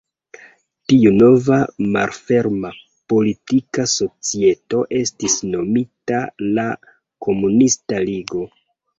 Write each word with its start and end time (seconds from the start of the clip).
Tiu 0.91 1.09
nova 1.15 1.57
malferma 1.95 2.71
politika 3.13 3.85
societo 3.91 4.79
estis 5.01 5.35
nomita 5.49 6.23
la 6.55 6.65
Komunista 7.27 8.01
Ligo. 8.09 8.43